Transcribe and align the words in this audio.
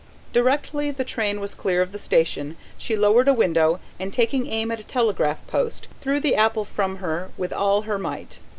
Directly 0.33 0.89
the 0.89 1.03
train 1.03 1.39
was 1.39 1.53
clear 1.53 1.79
of 1.79 1.91
the 1.91 1.99
station, 1.99 2.57
she 2.75 2.95
lowered 2.95 3.27
a 3.27 3.35
window 3.35 3.79
and, 3.99 4.11
taking 4.11 4.47
aim 4.47 4.71
at 4.71 4.79
a 4.79 4.83
telegraph 4.83 5.45
post, 5.45 5.87
threw 5.99 6.19
the 6.19 6.35
apple 6.35 6.65
from 6.65 6.95
her 6.95 7.29
with 7.37 7.53
all 7.53 7.83
her 7.83 7.99
might. 7.99 8.39